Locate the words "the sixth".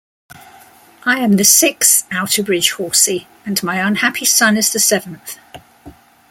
1.33-2.09